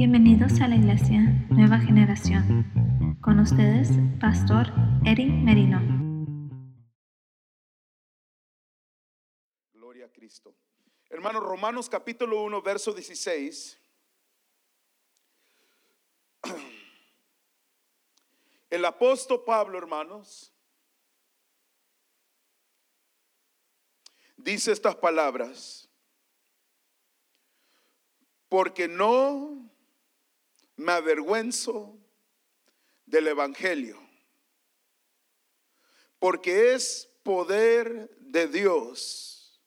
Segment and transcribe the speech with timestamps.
[0.00, 3.18] Bienvenidos a la Iglesia Nueva Generación.
[3.20, 4.68] Con ustedes, Pastor
[5.04, 5.78] Eric Merino.
[9.74, 10.56] Gloria a Cristo.
[11.10, 13.78] Hermanos, Romanos capítulo 1, verso 16.
[18.70, 20.50] El apóstol Pablo, hermanos,
[24.38, 25.90] dice estas palabras.
[28.48, 29.70] Porque no
[30.80, 31.94] me avergüenzo
[33.04, 34.00] del Evangelio,
[36.18, 39.60] porque es poder de Dios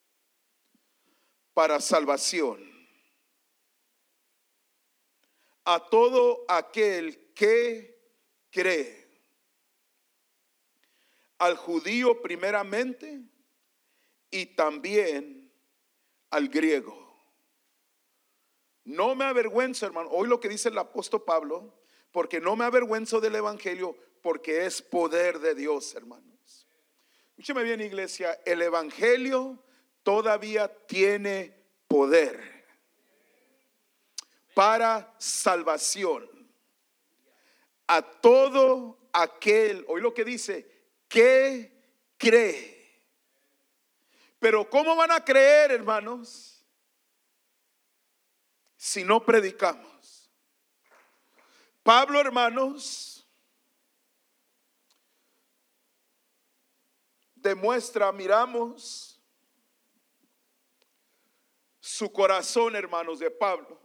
[1.53, 2.67] para salvación
[5.65, 7.95] a todo aquel que
[8.49, 9.07] cree,
[11.37, 13.21] al judío primeramente
[14.31, 15.53] y también
[16.31, 17.02] al griego.
[18.85, 20.09] No me avergüenzo, hermano.
[20.09, 21.73] Hoy lo que dice el apóstol Pablo,
[22.11, 26.67] porque no me avergüenzo del Evangelio, porque es poder de Dios, hermanos.
[27.29, 29.57] Escúcheme bien, iglesia, el Evangelio
[30.03, 31.55] todavía tiene
[31.87, 32.53] poder
[34.53, 36.29] para salvación
[37.87, 40.67] a todo aquel, hoy lo que dice,
[41.07, 41.71] que
[42.17, 43.01] cree.
[44.39, 46.52] Pero ¿cómo van a creer, hermanos?
[48.83, 50.29] Si no predicamos.
[51.83, 53.25] Pablo, hermanos,
[57.33, 59.21] demuestra, miramos
[61.79, 63.79] su corazón, hermanos, de Pablo.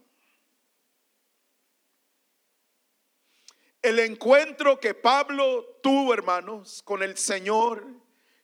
[3.80, 7.86] El encuentro que Pablo tuvo, hermanos, con el Señor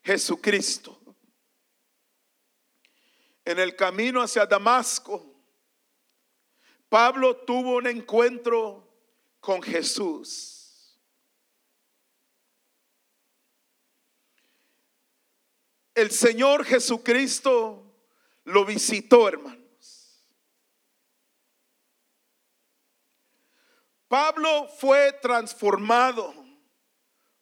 [0.05, 1.01] Jesucristo.
[3.45, 5.34] En el camino hacia Damasco
[6.95, 8.89] Pablo tuvo un encuentro
[9.41, 10.97] con Jesús.
[15.93, 17.85] El Señor Jesucristo
[18.45, 20.25] lo visitó, hermanos.
[24.07, 26.33] Pablo fue transformado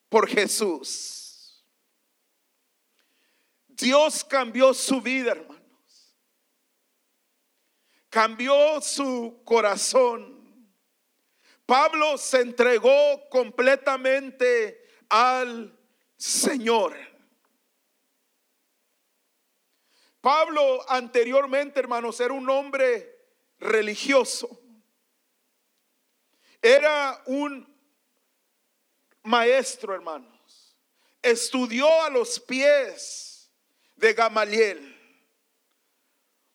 [0.09, 1.63] por Jesús.
[3.69, 5.62] Dios cambió su vida, hermano
[8.13, 10.69] cambió su corazón.
[11.65, 15.75] Pablo se entregó completamente al
[16.19, 16.95] Señor.
[20.21, 23.19] Pablo anteriormente, hermanos, era un hombre
[23.59, 24.61] religioso.
[26.61, 27.67] Era un
[29.23, 30.77] maestro, hermanos.
[31.23, 33.51] Estudió a los pies
[33.97, 34.92] de Gamaliel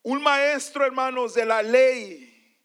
[0.07, 2.57] un maestro, hermanos, de la ley.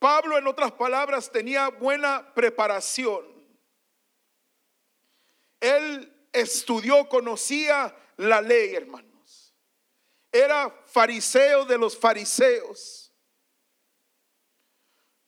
[0.00, 3.24] Pablo, en otras palabras, tenía buena preparación.
[5.60, 9.54] Él estudió, conocía la ley, hermanos.
[10.32, 13.14] Era fariseo de los fariseos.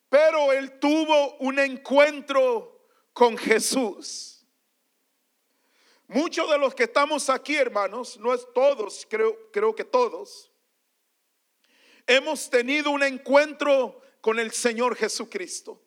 [0.09, 4.45] Pero él tuvo un encuentro con Jesús.
[6.07, 10.50] Muchos de los que estamos aquí, hermanos, no es todos, creo, creo que todos,
[12.15, 15.81] hemos tenido un encuentro con el Señor Jesucristo.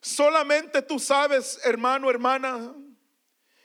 [0.00, 2.74] Solamente tú sabes, hermano, hermana,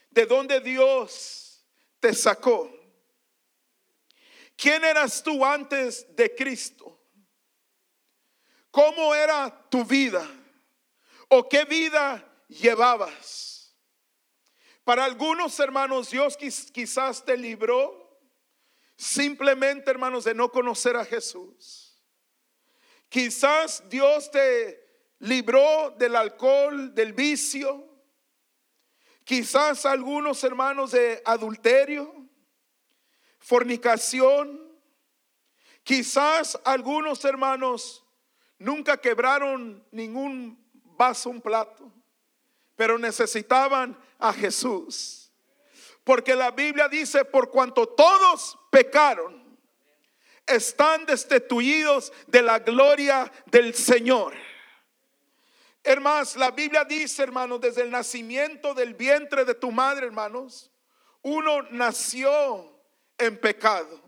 [0.10, 1.66] de dónde Dios
[2.00, 2.72] te sacó.
[4.56, 6.98] ¿Quién eras tú antes de Cristo?
[8.72, 10.26] ¿Cómo era tu vida?
[11.28, 13.76] ¿O qué vida llevabas?
[14.86, 18.05] Para algunos hermanos, Dios quizás te libró
[18.98, 22.02] Simplemente, hermanos, de no conocer a Jesús.
[23.10, 24.86] Quizás Dios te
[25.20, 27.88] libró del alcohol, del vicio.
[29.24, 32.14] Quizás algunos hermanos de adulterio,
[33.40, 34.62] fornicación.
[35.84, 38.04] Quizás algunos hermanos
[38.58, 40.64] nunca quebraron ningún
[40.98, 41.92] vaso, un plato,
[42.76, 45.25] pero necesitaban a Jesús.
[46.06, 49.44] Porque la Biblia dice, por cuanto todos pecaron,
[50.46, 54.36] están destituidos de la gloria del Señor.
[55.84, 60.72] Hermanos, la Biblia dice, hermanos, desde el nacimiento del vientre de tu madre, hermanos,
[61.24, 62.80] uno nació
[63.18, 64.00] en pecado.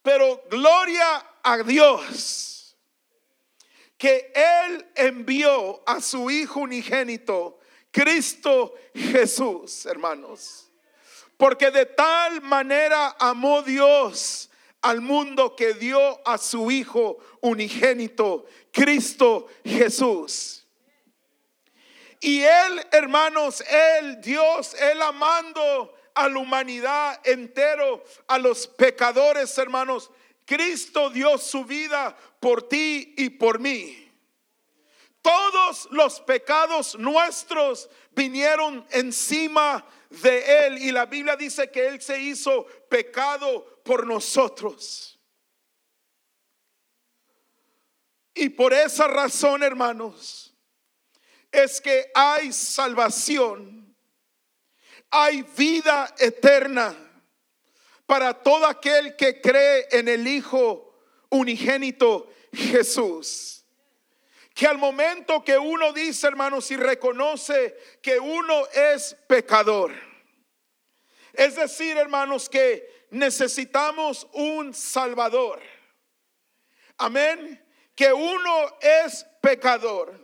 [0.00, 2.78] Pero gloria a Dios
[3.98, 7.60] que Él envió a su Hijo unigénito
[7.92, 10.61] Cristo Jesús, hermanos.
[11.42, 14.48] Porque de tal manera amó Dios
[14.80, 20.64] al mundo que dio a su Hijo unigénito, Cristo Jesús.
[22.20, 30.12] Y Él, hermanos, Él, Dios, Él amando a la humanidad entero, a los pecadores, hermanos.
[30.44, 34.08] Cristo dio su vida por ti y por mí.
[35.20, 39.84] Todos los pecados nuestros vinieron encima
[40.20, 45.18] de Él y la Biblia dice que Él se hizo pecado por nosotros.
[48.34, 50.54] Y por esa razón, hermanos,
[51.50, 53.96] es que hay salvación,
[55.10, 56.96] hay vida eterna
[58.06, 60.94] para todo aquel que cree en el Hijo
[61.30, 63.61] unigénito Jesús
[64.54, 69.92] que al momento que uno dice, hermanos, y reconoce que uno es pecador,
[71.32, 75.62] es decir, hermanos, que necesitamos un Salvador.
[76.98, 77.64] Amén.
[77.94, 80.20] Que uno es pecador.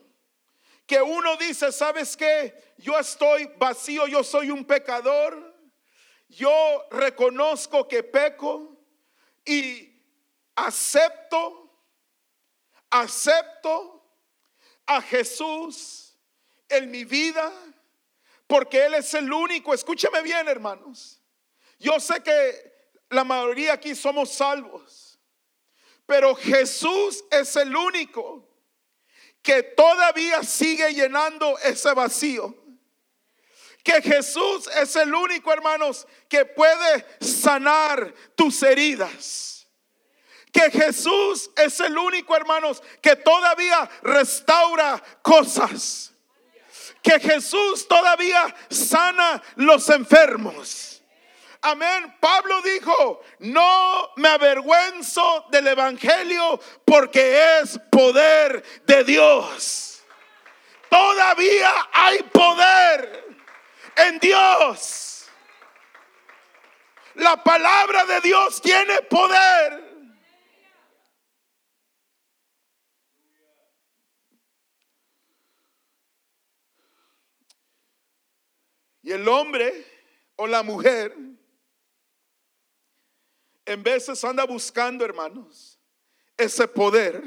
[0.86, 2.74] Que uno dice, ¿sabes qué?
[2.78, 5.54] Yo estoy vacío, yo soy un pecador.
[6.28, 8.76] Yo reconozco que peco
[9.44, 10.02] y
[10.54, 11.72] acepto,
[12.90, 13.97] acepto
[14.88, 16.18] a Jesús
[16.68, 17.52] en mi vida,
[18.46, 21.20] porque Él es el único, escúcheme bien hermanos,
[21.78, 22.72] yo sé que
[23.10, 25.20] la mayoría aquí somos salvos,
[26.06, 28.48] pero Jesús es el único
[29.42, 32.56] que todavía sigue llenando ese vacío.
[33.84, 39.57] Que Jesús es el único, hermanos, que puede sanar tus heridas
[40.52, 46.12] que Jesús es el único, hermanos, que todavía restaura cosas.
[47.02, 51.02] Que Jesús todavía sana los enfermos.
[51.60, 52.16] Amén.
[52.20, 60.02] Pablo dijo, no me avergüenzo del Evangelio porque es poder de Dios.
[60.88, 63.36] Todavía hay poder
[63.96, 65.26] en Dios.
[67.14, 69.87] La palabra de Dios tiene poder.
[79.08, 79.86] Y el hombre
[80.36, 81.16] o la mujer
[83.64, 85.80] en veces anda buscando, hermanos,
[86.36, 87.24] ese poder.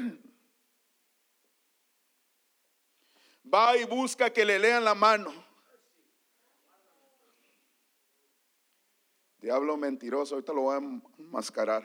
[3.52, 5.34] Va y busca que le lean la mano.
[9.40, 11.82] Diablo mentiroso, ahorita lo voy a enmascarar.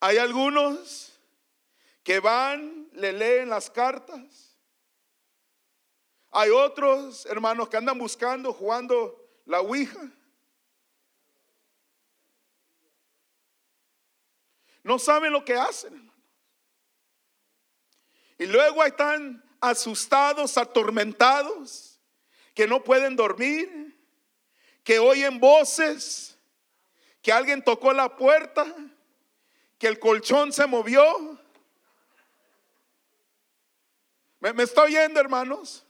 [0.00, 1.16] Hay algunos
[2.02, 4.45] que van, le leen las cartas
[6.38, 10.12] hay otros hermanos que andan buscando, jugando la Ouija.
[14.82, 16.12] No saben lo que hacen.
[18.36, 21.98] Y luego están asustados, atormentados,
[22.52, 23.98] que no pueden dormir,
[24.84, 26.38] que oyen voces,
[27.22, 28.66] que alguien tocó la puerta,
[29.78, 31.40] que el colchón se movió.
[34.38, 35.85] ¿Me, me está oyendo, hermanos?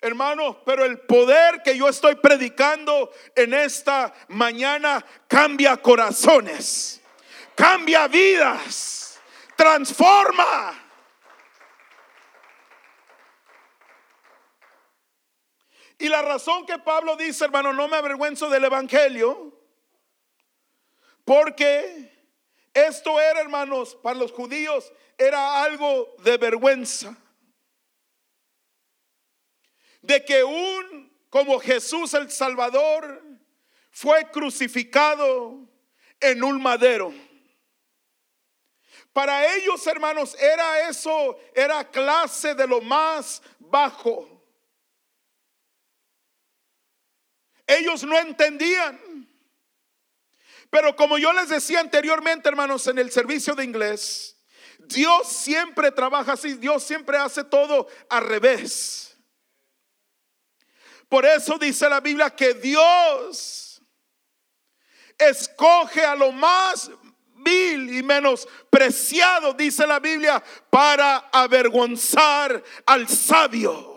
[0.00, 7.02] Hermanos, pero el poder que yo estoy predicando en esta mañana cambia corazones,
[7.56, 9.20] cambia vidas,
[9.56, 10.84] transforma.
[15.98, 19.52] Y la razón que Pablo dice, hermano, no me avergüenzo del Evangelio,
[21.24, 22.16] porque
[22.72, 27.16] esto era, hermanos, para los judíos era algo de vergüenza
[30.02, 33.22] de que un como Jesús el Salvador
[33.90, 35.68] fue crucificado
[36.20, 37.12] en un madero.
[39.12, 44.38] Para ellos, hermanos, era eso, era clase de lo más bajo.
[47.66, 49.28] Ellos no entendían.
[50.70, 54.36] Pero como yo les decía anteriormente, hermanos, en el servicio de inglés,
[54.78, 59.07] Dios siempre trabaja así, Dios siempre hace todo al revés.
[61.08, 63.80] Por eso dice la Biblia que Dios
[65.18, 66.90] escoge a lo más
[67.38, 73.96] vil y menospreciado, dice la Biblia, para avergonzar al sabio.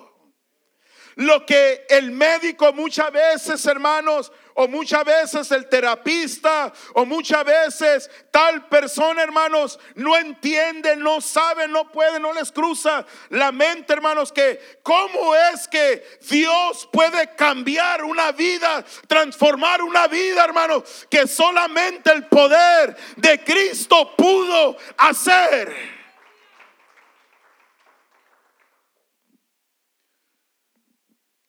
[1.16, 8.10] lo que el médico muchas veces, hermanos, o muchas veces el terapista, o muchas veces
[8.32, 14.32] tal persona, hermanos, no entiende, no sabe, no puede, no les cruza la mente, hermanos,
[14.32, 22.12] que cómo es que Dios puede cambiar una vida, transformar una vida, hermanos, que solamente
[22.12, 26.02] el poder de Cristo pudo hacer.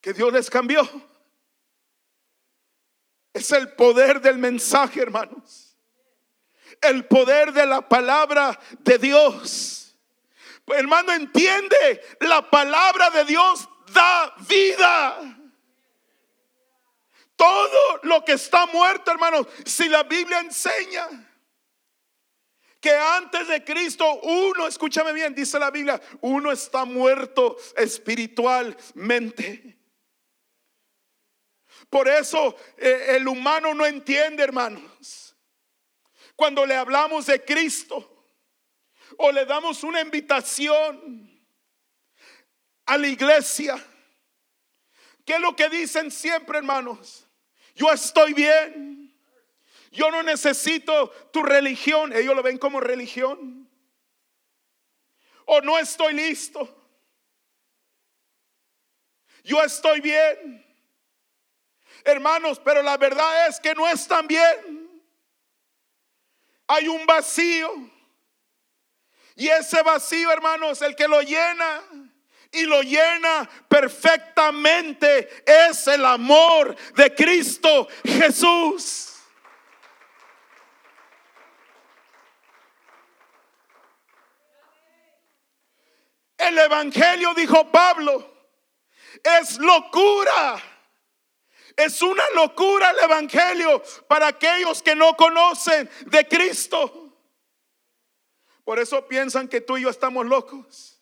[0.03, 0.83] que Dios les cambió.
[3.53, 5.77] El poder del mensaje, hermanos.
[6.81, 9.97] El poder de la palabra de Dios.
[10.67, 15.39] Hermano, entiende, la palabra de Dios da vida.
[17.37, 21.09] Todo lo que está muerto, hermanos, si la Biblia enseña
[22.81, 29.82] que antes de Cristo uno, escúchame bien, dice la Biblia, uno está muerto espiritualmente.
[31.93, 35.37] Por eso eh, el humano no entiende, hermanos.
[36.35, 38.25] Cuando le hablamos de Cristo
[39.19, 41.31] o le damos una invitación
[42.87, 43.77] a la iglesia,
[45.27, 47.27] ¿qué es lo que dicen siempre, hermanos?
[47.75, 49.15] Yo estoy bien.
[49.91, 52.15] Yo no necesito tu religión.
[52.15, 53.69] Ellos lo ven como religión.
[55.45, 56.75] O no estoy listo.
[59.45, 60.72] Yo estoy bien.
[62.05, 65.03] Hermanos, pero la verdad es que no están bien.
[66.67, 67.71] Hay un vacío.
[69.37, 71.83] Y ese vacío, hermanos, el que lo llena
[72.51, 79.09] y lo llena perfectamente es el amor de Cristo Jesús.
[86.37, 88.51] El Evangelio, dijo Pablo,
[89.23, 90.72] es locura
[91.77, 97.03] es una locura el Evangelio para aquellos que no conocen de Cristo.
[98.65, 101.01] Por eso piensan que tú y yo estamos locos.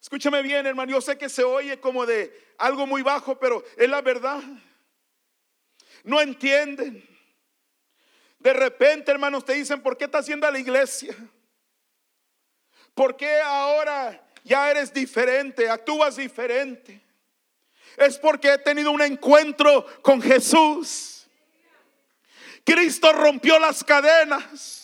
[0.00, 0.92] Escúchame bien, hermano.
[0.92, 4.42] Yo sé que se oye como de algo muy bajo, pero es la verdad.
[6.04, 7.06] No entienden.
[8.38, 11.14] De repente, hermanos, te dicen, ¿por qué estás haciendo a la iglesia?
[12.94, 17.02] ¿Por qué ahora ya eres diferente, actúas diferente?
[17.96, 21.26] Es porque he tenido un encuentro con Jesús.
[22.64, 24.80] Cristo rompió las cadenas.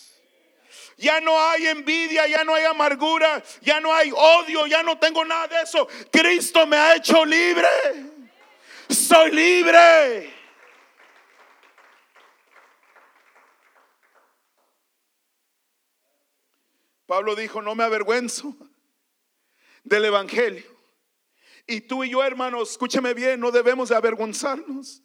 [0.98, 5.24] Ya no hay envidia, ya no hay amargura, ya no hay odio, ya no tengo
[5.24, 5.86] nada de eso.
[6.10, 7.68] Cristo me ha hecho libre.
[8.88, 10.32] Soy libre.
[17.06, 18.56] Pablo dijo, no me avergüenzo
[19.84, 20.75] del Evangelio
[21.66, 25.02] y tú y yo, hermanos, escúcheme bien, no debemos de avergonzarnos.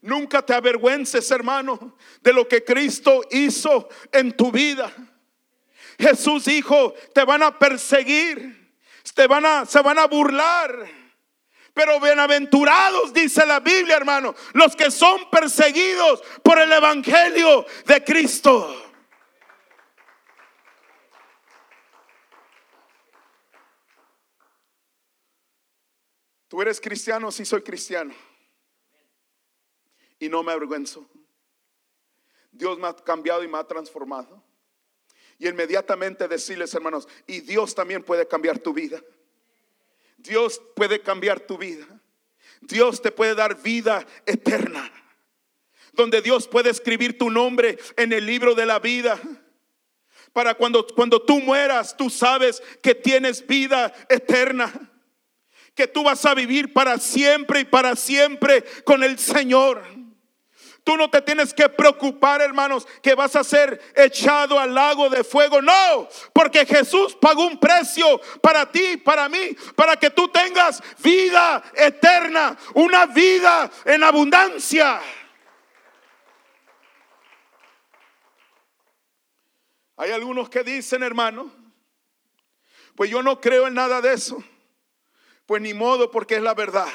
[0.00, 4.92] Nunca te avergüences, hermano, de lo que Cristo hizo en tu vida.
[5.98, 8.76] Jesús dijo, te van a perseguir,
[9.14, 10.86] te van a, se van a burlar.
[11.72, 18.83] Pero bienaventurados, dice la Biblia, hermano, los que son perseguidos por el Evangelio de Cristo.
[26.54, 28.14] Tú eres cristiano, sí soy cristiano.
[30.20, 31.04] Y no me avergüenzo.
[32.52, 34.40] Dios me ha cambiado y me ha transformado.
[35.36, 39.02] Y inmediatamente decirles, hermanos, y Dios también puede cambiar tu vida.
[40.16, 41.88] Dios puede cambiar tu vida.
[42.60, 44.92] Dios te puede dar vida eterna.
[45.92, 49.20] Donde Dios puede escribir tu nombre en el libro de la vida.
[50.32, 54.92] Para cuando, cuando tú mueras, tú sabes que tienes vida eterna
[55.74, 59.82] que tú vas a vivir para siempre y para siempre con el Señor.
[60.84, 65.24] Tú no te tienes que preocupar, hermanos, que vas a ser echado al lago de
[65.24, 65.62] fuego.
[65.62, 71.62] No, porque Jesús pagó un precio para ti, para mí, para que tú tengas vida
[71.74, 75.00] eterna, una vida en abundancia.
[79.96, 81.50] Hay algunos que dicen, hermano,
[82.94, 84.44] pues yo no creo en nada de eso.
[85.46, 86.88] Pues ni modo porque es la verdad.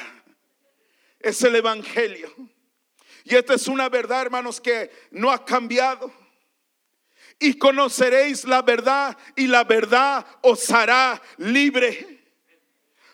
[1.18, 2.32] Es el Evangelio.
[3.24, 6.12] Y esta es una verdad, hermanos, que no ha cambiado.
[7.38, 12.20] Y conoceréis la verdad y la verdad os hará libre.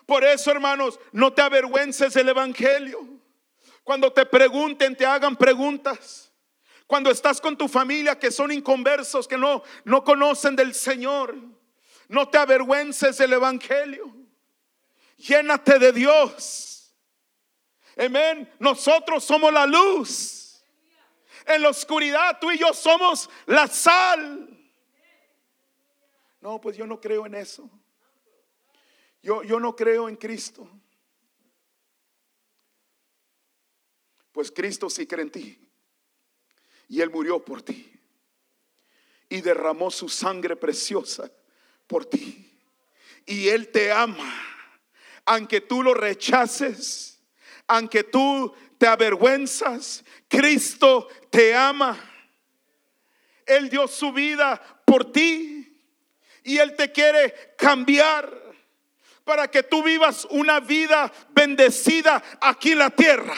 [0.05, 3.05] Por eso, hermanos, no te avergüences del Evangelio.
[3.83, 6.31] Cuando te pregunten, te hagan preguntas.
[6.87, 11.35] Cuando estás con tu familia que son inconversos, que no, no conocen del Señor,
[12.07, 14.16] no te avergüences del Evangelio.
[15.17, 16.93] Llénate de Dios.
[17.97, 18.51] Amén.
[18.59, 20.63] Nosotros somos la luz.
[21.45, 24.47] En la oscuridad tú y yo somos la sal.
[26.41, 27.69] No, pues yo no creo en eso.
[29.23, 30.69] Yo, yo no creo en Cristo.
[34.31, 35.69] Pues Cristo sí cree en ti.
[36.89, 37.91] Y Él murió por ti.
[39.29, 41.31] Y derramó su sangre preciosa
[41.87, 42.55] por ti.
[43.25, 44.56] Y Él te ama.
[45.27, 47.21] Aunque tú lo rechaces,
[47.67, 51.97] aunque tú te avergüenzas, Cristo te ama.
[53.45, 55.79] Él dio su vida por ti
[56.43, 58.47] y Él te quiere cambiar
[59.25, 63.35] para que tú vivas una vida bendecida aquí en la tierra.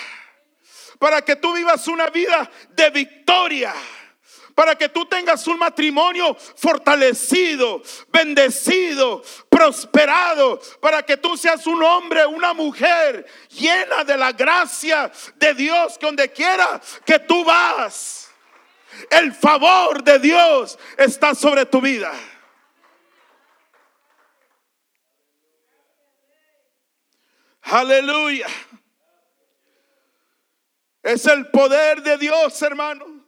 [1.00, 3.74] Para que tú vivas una vida de victoria
[4.60, 12.26] para que tú tengas un matrimonio fortalecido, bendecido, prosperado, para que tú seas un hombre,
[12.26, 18.30] una mujer llena de la gracia de Dios, que donde quiera que tú vas,
[19.10, 22.12] el favor de Dios está sobre tu vida.
[27.62, 28.48] Aleluya.
[31.02, 33.19] Es el poder de Dios, hermano.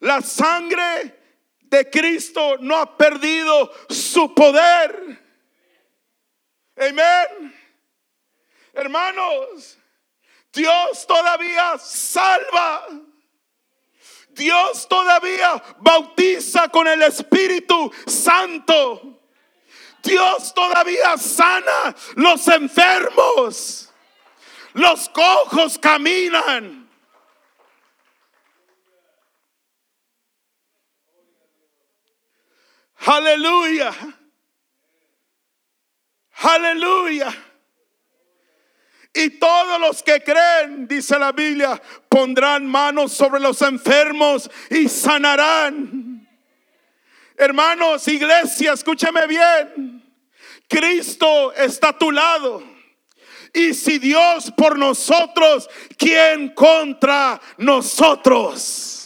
[0.00, 1.18] La sangre
[1.60, 5.20] de Cristo no ha perdido su poder.
[6.76, 7.54] Amén.
[8.72, 9.78] Hermanos,
[10.52, 12.86] Dios todavía salva.
[14.30, 19.20] Dios todavía bautiza con el Espíritu Santo.
[20.02, 23.92] Dios todavía sana los enfermos.
[24.72, 26.79] Los cojos caminan.
[33.06, 33.92] Aleluya.
[36.42, 37.34] Aleluya.
[39.12, 46.28] Y todos los que creen, dice la Biblia, pondrán manos sobre los enfermos y sanarán.
[47.36, 50.04] Hermanos, iglesia, escúchame bien.
[50.68, 52.62] Cristo está a tu lado.
[53.52, 58.99] Y si Dios por nosotros, ¿quién contra nosotros?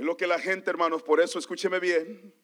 [0.00, 2.34] Y lo que la gente, hermanos, por eso escúcheme bien.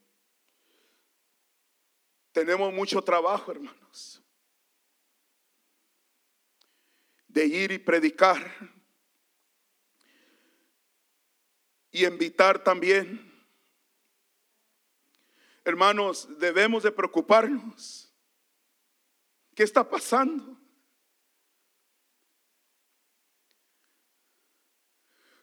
[2.31, 4.23] Tenemos mucho trabajo, hermanos.
[7.27, 8.47] De ir y predicar.
[11.91, 13.33] Y invitar también.
[15.65, 18.13] Hermanos, debemos de preocuparnos.
[19.55, 20.56] ¿Qué está pasando?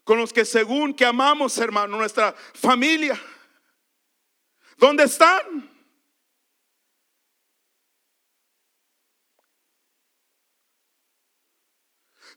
[0.04, 3.20] Con los que según que amamos, hermano, nuestra familia.
[4.78, 5.72] ¿Dónde están?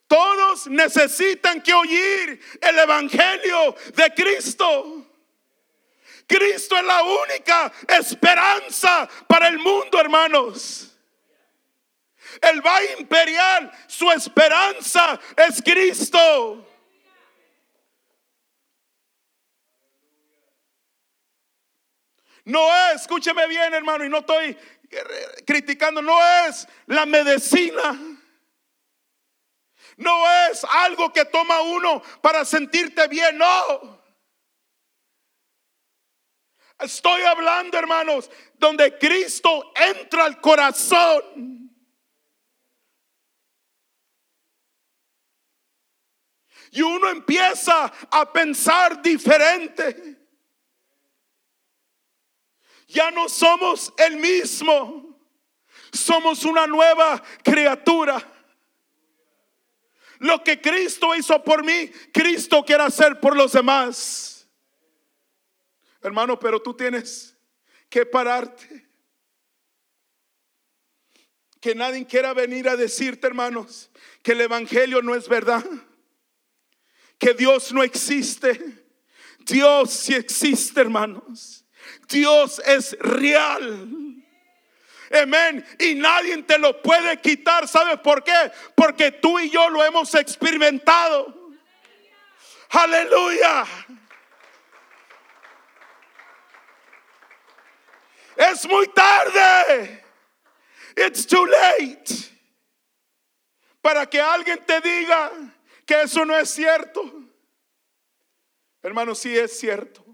[0.07, 5.05] Todos necesitan que oír el Evangelio de Cristo.
[6.29, 10.93] Cristo es la única esperanza para el mundo, hermanos.
[12.41, 16.76] El valle imperial, su esperanza es Cristo.
[22.47, 24.57] No es, escúcheme bien hermano, y no estoy
[25.45, 28.01] criticando, no es la medicina.
[29.97, 34.01] No es algo que toma uno para sentirte bien, no.
[36.79, 41.69] Estoy hablando, hermanos, donde Cristo entra al corazón.
[46.71, 50.16] Y uno empieza a pensar diferente.
[52.87, 55.19] Ya no somos el mismo.
[55.93, 58.35] Somos una nueva criatura.
[60.19, 64.49] Lo que Cristo hizo por mí, Cristo quiere hacer por los demás.
[66.01, 67.37] Hermano, pero tú tienes
[67.89, 68.87] que pararte.
[71.61, 73.91] Que nadie quiera venir a decirte, hermanos,
[74.23, 75.65] que el Evangelio no es verdad.
[77.19, 78.87] Que Dios no existe.
[79.41, 81.66] Dios sí existe, hermanos.
[82.09, 84.07] Dios es real.
[85.11, 85.65] Amén.
[85.79, 87.69] Y nadie te lo puede quitar.
[87.69, 88.53] ¿Sabes por qué?
[88.75, 91.53] Porque tú y yo lo hemos experimentado.
[92.71, 93.65] Aleluya.
[98.37, 100.05] Es muy tarde.
[100.97, 102.05] It's too late.
[103.81, 105.31] Para que alguien te diga
[105.87, 107.03] que eso no es cierto.
[108.83, 110.06] Hermano, sí es cierto.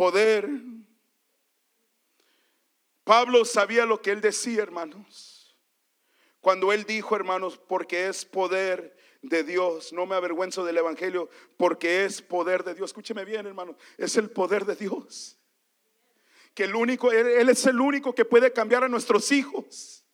[0.00, 0.48] Poder.
[3.04, 5.54] Pablo sabía lo que él decía, hermanos.
[6.40, 12.06] Cuando él dijo, hermanos, porque es poder de Dios, no me avergüenzo del Evangelio, porque
[12.06, 12.88] es poder de Dios.
[12.88, 15.38] Escúcheme bien, hermanos, es el poder de Dios.
[16.54, 20.06] Que el único, él, él es el único que puede cambiar a nuestros hijos.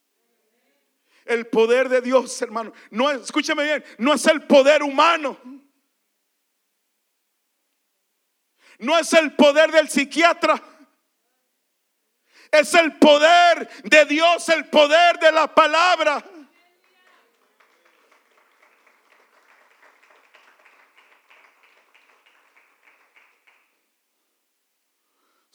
[1.24, 2.72] El poder de Dios, hermano.
[2.90, 5.38] No, escúcheme bien, no es el poder humano.
[8.78, 10.62] No es el poder del psiquiatra.
[12.50, 16.24] Es el poder de Dios, el poder de la palabra.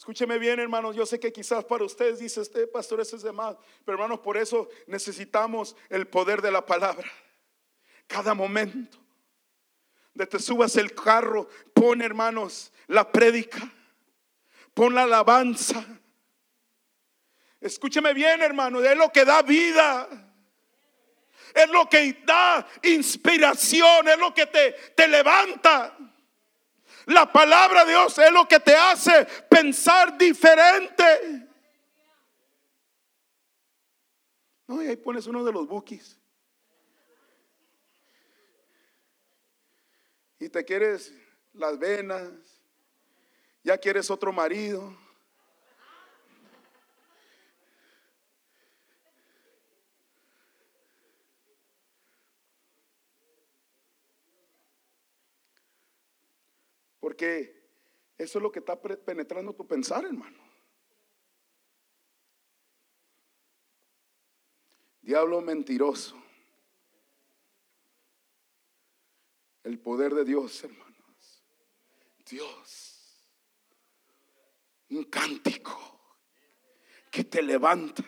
[0.02, 0.96] Escúcheme bien, hermanos.
[0.96, 3.56] Yo sé que quizás para ustedes dice este pastor, eso es de más.
[3.84, 7.08] Pero hermanos, por eso necesitamos el poder de la palabra.
[8.08, 8.98] Cada momento.
[10.14, 13.60] De te subas el carro, pon, hermanos, la prédica.
[14.74, 15.84] Pon la alabanza.
[17.60, 18.80] Escúcheme bien, hermano.
[18.80, 20.08] Es lo que da vida.
[21.54, 24.08] Es lo que da inspiración.
[24.08, 25.96] Es lo que te, te levanta.
[27.06, 31.48] La palabra de Dios es lo que te hace pensar diferente.
[34.66, 36.21] No, y ahí pones uno de los bookies.
[40.42, 41.14] Y te quieres
[41.52, 42.32] las venas.
[43.62, 44.92] Ya quieres otro marido.
[56.98, 57.64] Porque
[58.18, 60.42] eso es lo que está penetrando tu pensar, hermano.
[65.02, 66.21] Diablo mentiroso.
[69.64, 71.44] El poder de Dios, hermanos.
[72.28, 73.28] Dios.
[74.90, 76.16] Un cántico
[77.10, 78.02] que te levanta.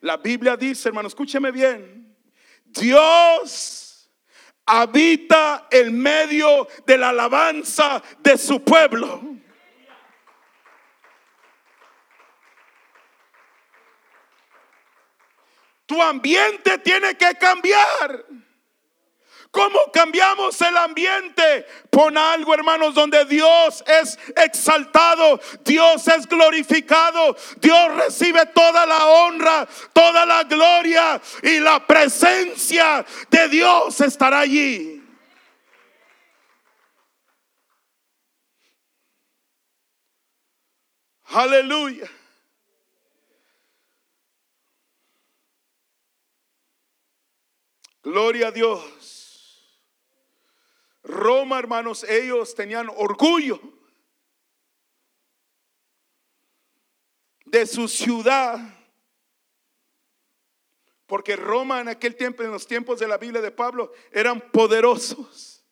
[0.00, 2.16] La Biblia dice, hermano, escúcheme bien.
[2.64, 4.10] Dios
[4.66, 9.22] habita en medio de la alabanza de su pueblo.
[15.86, 18.26] Tu ambiente tiene que cambiar.
[19.54, 21.64] ¿Cómo cambiamos el ambiente?
[21.88, 29.68] Pon algo, hermanos, donde Dios es exaltado, Dios es glorificado, Dios recibe toda la honra,
[29.92, 35.00] toda la gloria y la presencia de Dios estará allí.
[41.26, 42.10] Aleluya.
[48.02, 49.23] Gloria a Dios.
[51.04, 53.60] Roma, hermanos, ellos tenían orgullo
[57.44, 58.58] de su ciudad.
[61.06, 65.62] Porque Roma en aquel tiempo, en los tiempos de la Biblia de Pablo, eran poderosos.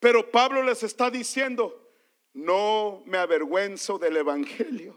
[0.00, 1.92] Pero Pablo les está diciendo,
[2.32, 4.96] no me avergüenzo del Evangelio,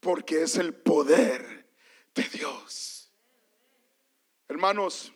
[0.00, 1.66] porque es el poder
[2.14, 3.12] de Dios.
[4.48, 5.12] Hermanos,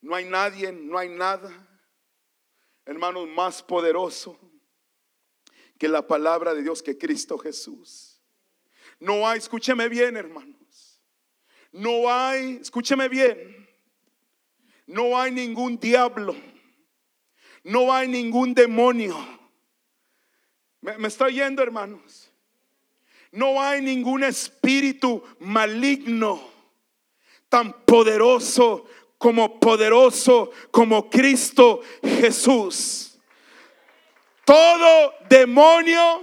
[0.00, 1.50] no hay nadie, no hay nada,
[2.84, 4.38] hermanos, más poderoso
[5.78, 8.20] que la palabra de Dios, que Cristo Jesús.
[9.00, 11.00] No hay, escúcheme bien, hermanos.
[11.70, 13.68] No hay, escúcheme bien.
[14.86, 16.34] No hay ningún diablo.
[17.62, 19.16] No hay ningún demonio.
[20.80, 22.32] Me, me estoy yendo, hermanos.
[23.30, 26.40] No hay ningún espíritu maligno
[27.48, 28.86] tan poderoso
[29.18, 33.18] como poderoso como Cristo Jesús.
[34.44, 36.22] Todo demonio,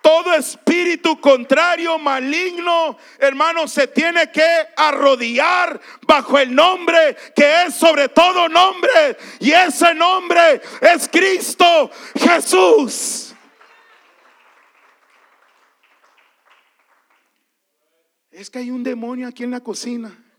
[0.00, 8.08] todo espíritu contrario, maligno, hermano, se tiene que arrodillar bajo el nombre que es sobre
[8.08, 9.18] todo nombre.
[9.40, 13.34] Y ese nombre es Cristo Jesús.
[18.30, 20.29] Es que hay un demonio aquí en la cocina.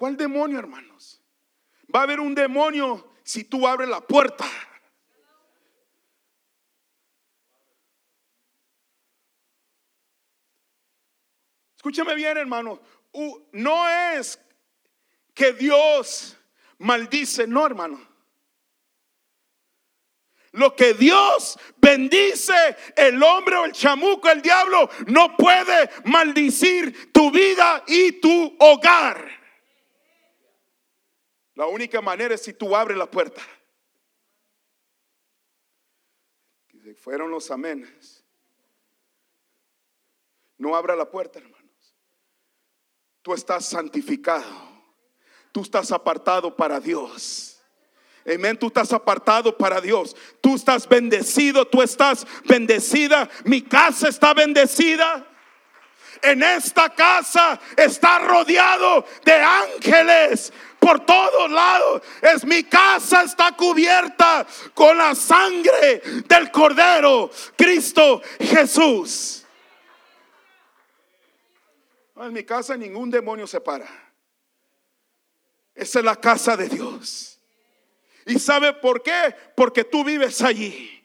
[0.00, 1.20] ¿Cuál demonio, hermanos?
[1.94, 4.46] Va a haber un demonio si tú abres la puerta.
[11.76, 12.80] Escúchame bien, hermano.
[13.52, 14.40] No es
[15.34, 16.34] que Dios
[16.78, 18.00] maldice, no, hermano.
[20.52, 22.54] Lo que Dios bendice,
[22.96, 29.39] el hombre o el chamuco, el diablo, no puede maldicir tu vida y tu hogar.
[31.60, 33.42] La única manera es si tú abres la puerta.
[36.82, 38.24] Se fueron los amenes.
[40.56, 41.94] No abra la puerta, hermanos.
[43.20, 44.48] Tú estás santificado.
[45.52, 47.60] Tú estás apartado para Dios.
[48.24, 50.16] Amén, tú estás apartado para Dios.
[50.40, 53.28] Tú estás bendecido, tú estás bendecida.
[53.44, 55.26] Mi casa está bendecida.
[56.22, 62.02] En esta casa está rodeado de ángeles por todos lados.
[62.22, 69.44] Es mi casa está cubierta con la sangre del Cordero, Cristo Jesús.
[72.16, 73.86] En mi casa ningún demonio se para.
[75.74, 77.38] Esa es la casa de Dios.
[78.26, 79.34] ¿Y sabe por qué?
[79.56, 81.02] Porque tú vives allí.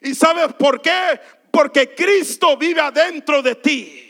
[0.00, 1.20] ¿Y sabes por qué?
[1.50, 4.09] Porque Cristo vive adentro de ti.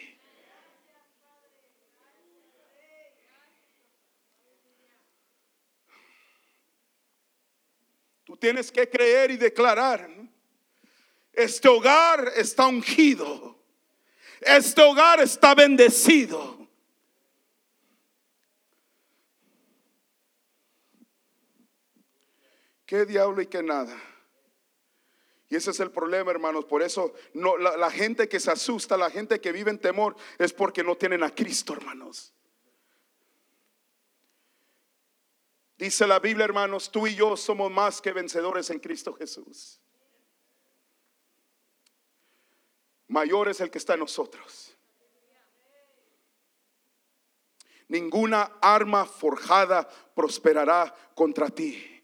[8.41, 10.11] Tienes que creer y declarar.
[11.33, 13.57] Este hogar está ungido.
[14.41, 16.59] Este hogar está bendecido.
[22.87, 23.97] ¿Qué diablo y qué nada?
[25.49, 26.65] Y ese es el problema, hermanos.
[26.65, 30.53] Por eso no, la, gente que se asusta, la gente que vive en temor, es
[30.53, 32.33] porque no tienen a Cristo, hermanos.
[35.81, 39.81] Dice la Biblia, hermanos, tú y yo somos más que vencedores en Cristo Jesús.
[43.09, 44.77] Mayor es el que está en nosotros.
[47.89, 52.03] Ninguna arma forjada prosperará contra ti.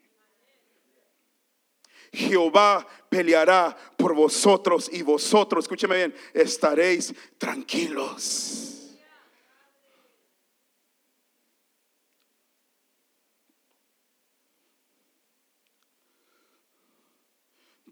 [2.15, 8.76] Jehová peleará por vosotros y vosotros, escúcheme bien, estaréis tranquilos.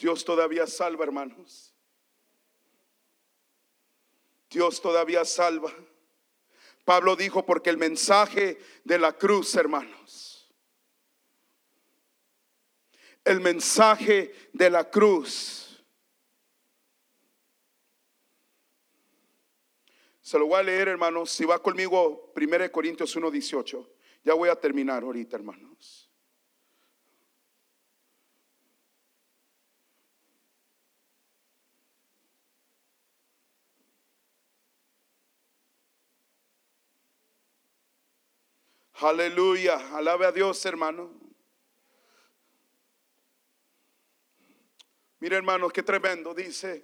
[0.05, 1.75] Dios todavía salva, hermanos.
[4.51, 5.73] Dios todavía salva.
[6.85, 10.53] Pablo dijo, porque el mensaje de la cruz, hermanos,
[13.25, 15.83] el mensaje de la cruz.
[20.21, 21.31] Se lo voy a leer, hermanos.
[21.31, 23.89] Si va conmigo, 1 Corintios 1:18.
[24.23, 26.04] Ya voy a terminar ahorita, hermanos.
[39.01, 41.11] Aleluya, alabe a Dios, hermano.
[45.19, 46.83] Mira hermanos, qué tremendo, dice.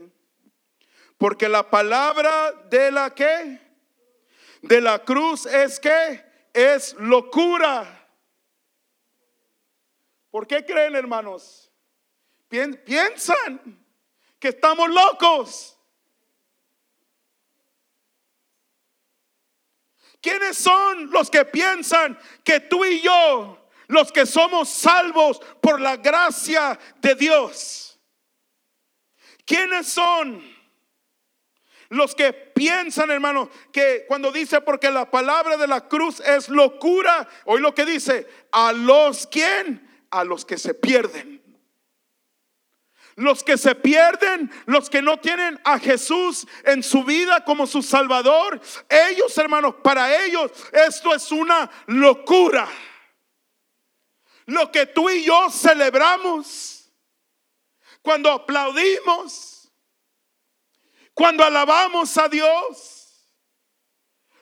[1.17, 3.61] Porque la palabra de la que,
[4.63, 8.09] de la cruz es que es locura.
[10.31, 11.71] ¿Por qué creen hermanos?
[12.49, 13.85] Piensan
[14.39, 15.80] que estamos locos.
[20.21, 25.97] ¿Quiénes son los que piensan que tú y yo, los que somos salvos por la
[25.97, 27.99] gracia de Dios?
[29.45, 30.43] ¿Quiénes son
[31.89, 37.29] los que piensan, hermano, que cuando dice porque la palabra de la cruz es locura,
[37.47, 40.07] hoy lo que dice, a los quién?
[40.11, 41.40] A los que se pierden.
[43.21, 47.83] Los que se pierden, los que no tienen a Jesús en su vida como su
[47.83, 52.67] Salvador, ellos, hermanos, para ellos esto es una locura.
[54.47, 56.91] Lo que tú y yo celebramos
[58.01, 59.71] cuando aplaudimos,
[61.13, 63.29] cuando alabamos a Dios,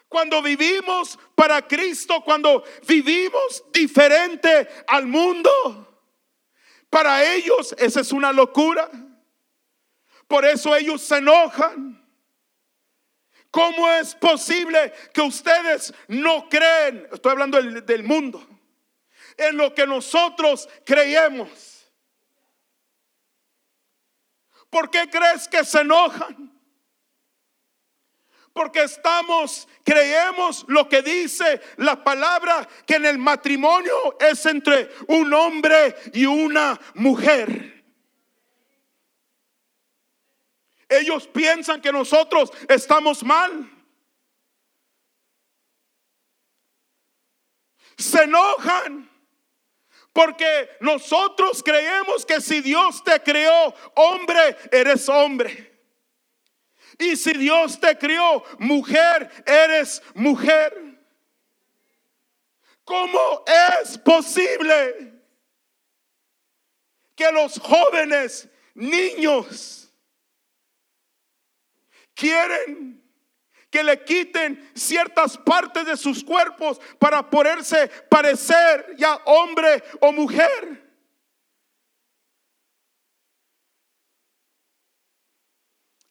[0.08, 5.87] cuando vivimos para Cristo, cuando vivimos diferente al mundo.
[6.90, 8.90] Para ellos esa es una locura.
[10.26, 11.98] Por eso ellos se enojan.
[13.50, 17.08] ¿Cómo es posible que ustedes no creen?
[17.12, 18.46] Estoy hablando del, del mundo.
[19.36, 21.90] En lo que nosotros creemos.
[24.68, 26.57] ¿Por qué crees que se enojan?
[28.58, 35.32] Porque estamos, creemos lo que dice la palabra, que en el matrimonio es entre un
[35.32, 37.84] hombre y una mujer.
[40.88, 43.70] Ellos piensan que nosotros estamos mal.
[47.96, 49.08] Se enojan
[50.12, 55.77] porque nosotros creemos que si Dios te creó hombre, eres hombre.
[56.98, 60.72] Y si Dios te creó mujer, eres mujer.
[62.84, 63.44] ¿Cómo
[63.80, 65.12] es posible
[67.14, 69.92] que los jóvenes niños
[72.14, 73.02] quieren
[73.70, 80.87] que le quiten ciertas partes de sus cuerpos para poderse parecer ya hombre o mujer.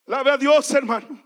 [0.08, 1.22] Lave a Dios, hermano.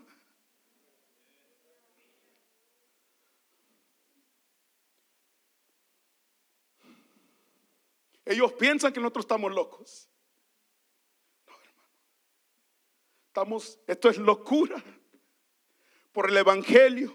[8.24, 10.08] Ellos piensan que nosotros estamos locos.
[11.46, 11.88] No, hermano.
[13.28, 14.82] Estamos, esto es locura
[16.10, 17.14] por el Evangelio,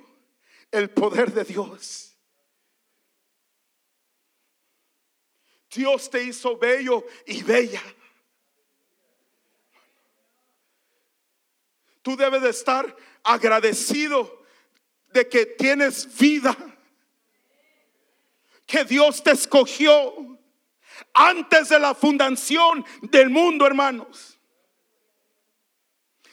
[0.71, 2.17] el poder de Dios.
[5.69, 7.81] Dios te hizo bello y bella.
[12.07, 14.45] Tú debes de estar agradecido
[15.09, 16.55] de que tienes vida.
[18.65, 20.39] Que Dios te escogió
[21.13, 24.39] antes de la fundación del mundo, hermanos.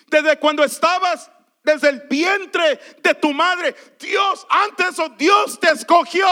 [0.07, 1.29] Desde cuando estabas
[1.65, 6.29] desde el vientre de tu madre, Dios, antes o Dios te escogió.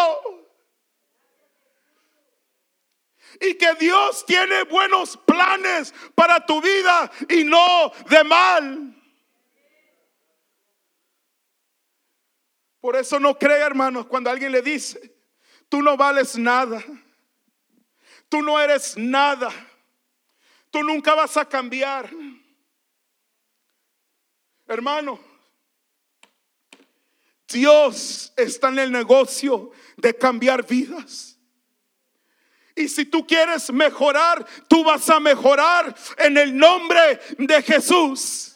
[3.40, 9.01] Y que Dios tiene buenos planes para tu vida y no de mal.
[12.82, 15.14] Por eso no cree, hermanos, cuando alguien le dice,
[15.68, 16.82] tú no vales nada,
[18.28, 19.52] tú no eres nada,
[20.68, 22.10] tú nunca vas a cambiar.
[24.66, 25.20] Hermano,
[27.46, 31.38] Dios está en el negocio de cambiar vidas.
[32.74, 38.51] Y si tú quieres mejorar, tú vas a mejorar en el nombre de Jesús.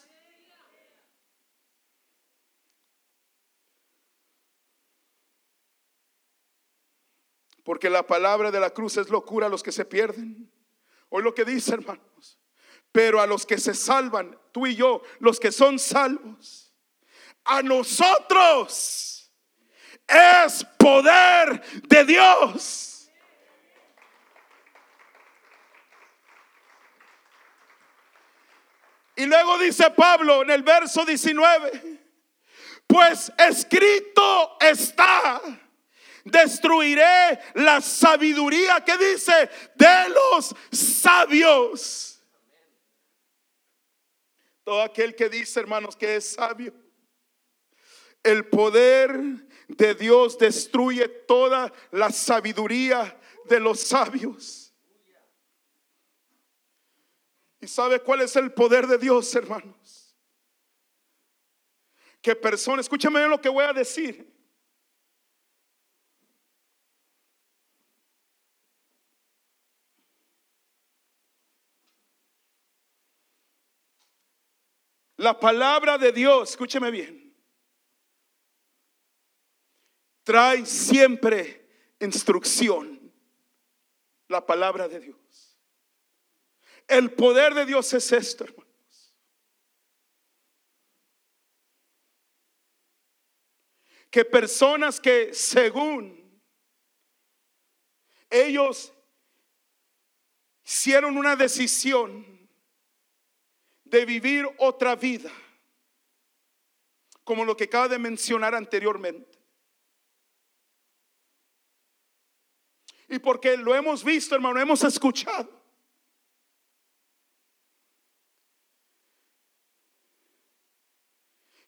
[7.67, 10.49] Porque la palabra de la cruz es locura a los que se pierden.
[11.09, 12.39] Hoy lo que dice, hermanos.
[12.93, 16.73] Pero a los que se salvan, tú y yo, los que son salvos,
[17.43, 19.33] a nosotros
[20.07, 23.11] es poder de Dios.
[29.17, 31.99] Y luego dice Pablo en el verso 19,
[32.87, 35.41] pues escrito está
[36.31, 42.23] destruiré la sabiduría que dice de los sabios.
[44.63, 46.73] Todo aquel que dice, hermanos, que es sabio.
[48.23, 49.17] El poder
[49.67, 54.73] de Dios destruye toda la sabiduría de los sabios.
[57.59, 60.15] ¿Y sabe cuál es el poder de Dios, hermanos?
[62.21, 64.36] Que personas, escúchame lo que voy a decir.
[75.17, 77.35] La palabra de Dios, escúcheme bien,
[80.23, 81.67] trae siempre
[81.99, 82.95] instrucción.
[84.27, 85.57] La palabra de Dios.
[86.85, 89.15] El poder de Dios es esto, hermanos.
[94.11, 96.41] Que personas que según
[98.29, 98.93] ellos
[100.63, 102.36] hicieron una decisión
[103.89, 105.31] de vivir otra vida,
[107.23, 109.37] como lo que acaba de mencionar anteriormente.
[113.09, 115.49] Y porque lo hemos visto, hermano, hemos escuchado.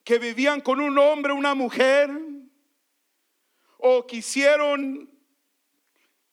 [0.04, 2.10] Que vivían con un hombre, una mujer,
[3.78, 5.10] o que hicieron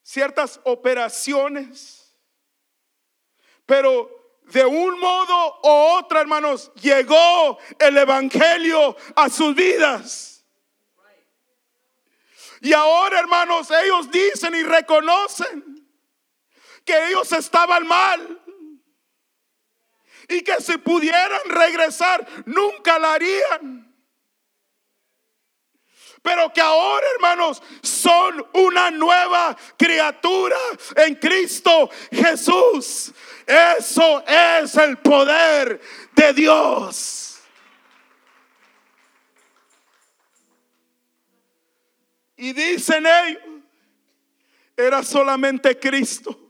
[0.02, 2.17] ciertas operaciones,
[3.65, 4.16] pero
[4.51, 10.45] de un modo u otro, hermanos, llegó el Evangelio a sus vidas.
[12.62, 15.88] Y ahora, hermanos, ellos dicen y reconocen
[16.83, 18.41] que ellos estaban mal.
[20.29, 23.87] Y que si pudieran regresar, nunca la harían
[26.21, 30.58] pero que ahora, hermanos, son una nueva criatura
[30.96, 33.13] en Cristo Jesús.
[33.46, 35.79] Eso es el poder
[36.15, 37.39] de Dios.
[42.35, 43.42] Y dicen ellos,
[44.75, 46.46] era solamente Cristo.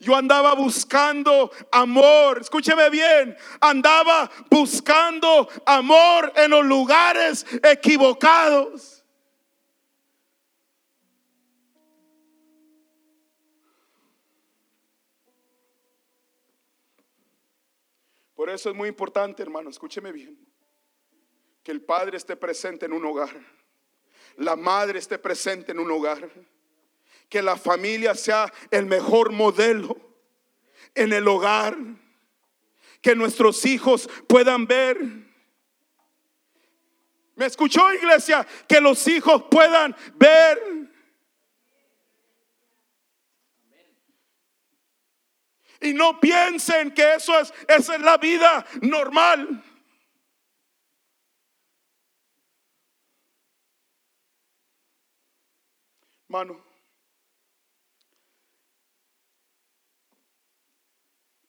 [0.00, 9.04] Yo andaba buscando amor, escúcheme bien, andaba buscando amor en los lugares equivocados.
[18.36, 20.38] Por eso es muy importante, hermano, escúcheme bien,
[21.64, 23.34] que el padre esté presente en un hogar,
[24.36, 26.30] la madre esté presente en un hogar,
[27.28, 29.96] que la familia sea el mejor modelo
[30.94, 31.76] en el hogar,
[33.02, 34.98] que nuestros hijos puedan ver.
[37.36, 38.46] ¿Me escuchó iglesia?
[38.66, 40.58] Que los hijos puedan ver.
[45.80, 49.62] Y no piensen que eso es, esa es la vida normal.
[56.26, 56.67] Mano,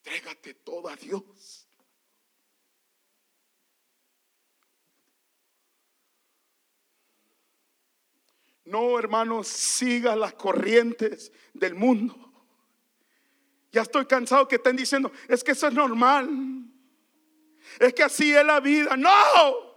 [0.09, 1.67] Entrégate todo a Dios.
[8.65, 12.15] No, hermanos, siga las corrientes del mundo.
[13.71, 16.27] Ya estoy cansado que estén diciendo, es que eso es normal.
[17.79, 18.97] Es que así es la vida.
[18.97, 19.68] No.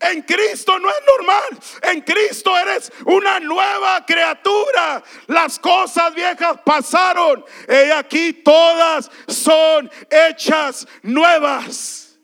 [0.00, 1.58] En Cristo no es normal.
[1.82, 5.02] En Cristo eres una nueva criatura.
[5.26, 7.44] Las cosas viejas pasaron.
[7.68, 12.18] Y aquí todas son hechas nuevas.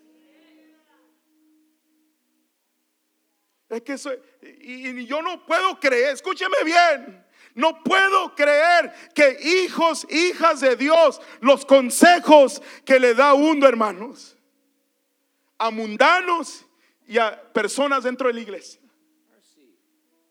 [3.69, 7.25] Es que eso, y yo no puedo creer, escúcheme bien.
[7.53, 14.37] No puedo creer que hijos, hijas de Dios, los consejos que le da uno, hermanos,
[15.57, 16.65] a mundanos
[17.11, 18.79] y a personas dentro de la iglesia.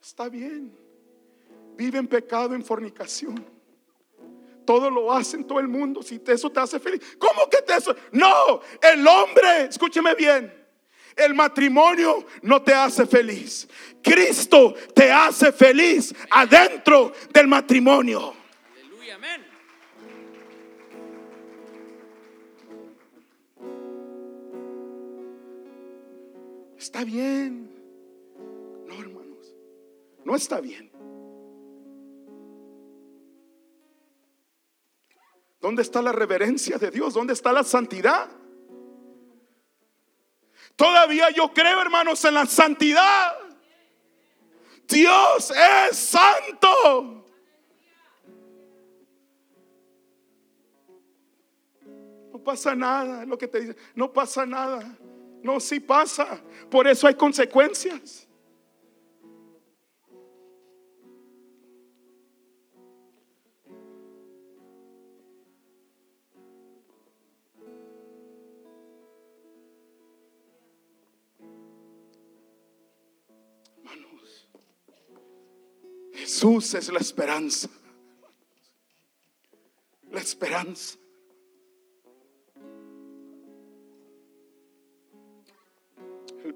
[0.02, 0.74] Está bien.
[1.76, 3.44] Vive en pecado, en fornicación.
[4.64, 6.02] Todo lo hacen todo el mundo.
[6.02, 7.02] Si eso te hace feliz.
[7.18, 7.90] ¿Cómo que te hace?
[8.12, 10.50] No, el hombre, escúcheme bien.
[11.14, 13.68] El matrimonio no te hace feliz.
[14.02, 18.32] Cristo te hace feliz adentro del matrimonio.
[18.72, 19.46] Aleluya, amén.
[26.90, 27.70] Está bien.
[28.88, 29.54] No, hermanos.
[30.24, 30.90] No está bien.
[35.60, 37.14] ¿Dónde está la reverencia de Dios?
[37.14, 38.28] ¿Dónde está la santidad?
[40.74, 43.36] Todavía yo creo, hermanos, en la santidad.
[44.88, 47.24] Dios es santo.
[52.32, 54.98] No pasa nada, lo que te dice, no pasa nada.
[55.42, 56.42] No, sí pasa.
[56.70, 58.28] Por eso hay consecuencias.
[73.78, 74.48] Hermanos,
[76.12, 77.68] Jesús es la esperanza.
[80.10, 80.98] La esperanza.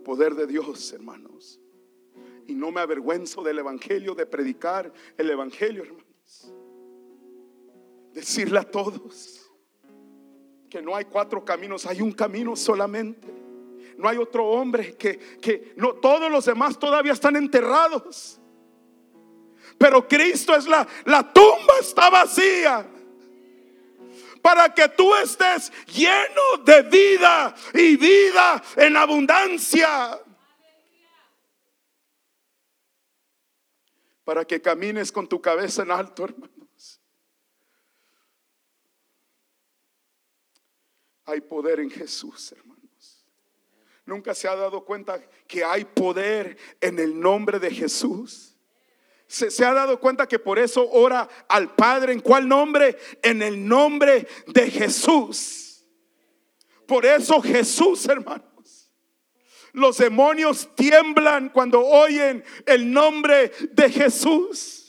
[0.05, 1.61] Poder de Dios, hermanos.
[2.47, 6.53] Y no me avergüenzo del Evangelio, de predicar el Evangelio, hermanos.
[8.13, 9.51] Decirle a todos
[10.71, 13.27] que no hay cuatro caminos, hay un camino solamente.
[13.97, 18.41] No hay otro hombre que, que no, todos los demás todavía están enterrados.
[19.79, 22.94] Pero Cristo es la, la tumba está vacía
[24.45, 30.21] para que tú estés lleno de vida y vida en abundancia.
[34.23, 37.01] Para que camines con tu cabeza en alto, hermanos.
[41.25, 43.25] Hay poder en Jesús, hermanos.
[44.05, 48.54] Nunca se ha dado cuenta que hay poder en el nombre de Jesús.
[49.27, 52.13] Se, ha dado cuenta que por eso ora al Padre.
[52.13, 52.97] ¿En cuál nombre?
[53.23, 55.85] En el nombre de Jesús.
[56.87, 58.93] Por eso Jesús, hermanos.
[59.73, 64.85] Los demonios tiemblan cuando oyen el nombre de Jesús.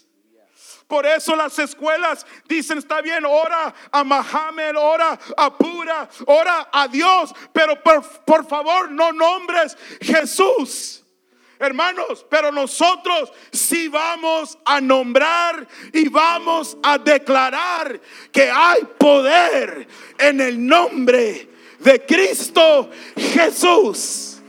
[0.88, 6.88] Por eso las escuelas dicen, está bien, ora a Mahamed, ora a Pura, ora a
[6.88, 11.05] Dios, pero por, por favor no nombres Jesús.
[11.60, 18.00] Hermanos, pero nosotros sí vamos a nombrar y vamos a declarar
[18.32, 19.88] que hay poder
[20.20, 21.50] en el nombre
[21.80, 24.42] de Cristo Jesús.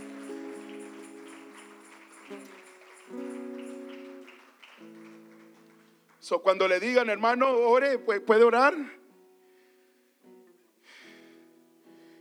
[6.18, 8.74] So, cuando le digan, hermano, ore, puede orar.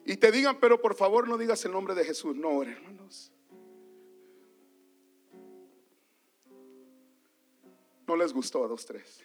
[0.06, 2.36] Y te digan, pero por favor no digas el nombre de Jesús.
[2.36, 3.32] No, ore, hermanos.
[8.08, 9.24] No les gustó a dos, tres.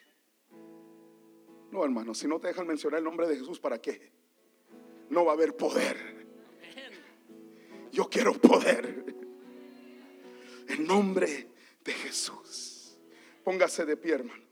[1.70, 4.10] No, hermano, si no te dejan mencionar el nombre de Jesús, ¿para qué?
[5.08, 6.28] No va a haber poder.
[7.92, 9.04] Yo quiero poder.
[10.68, 11.48] En nombre
[11.84, 12.98] de Jesús.
[13.44, 14.50] Póngase de pie, hermanos.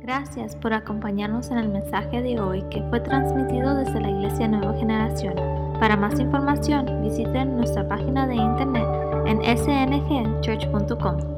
[0.00, 4.74] Gracias por acompañarnos en el mensaje de hoy que fue transmitido desde la Iglesia Nueva
[4.78, 5.57] Generación.
[5.80, 8.86] Para más información, visiten nuestra página de internet
[9.26, 11.37] en sngchurch.com.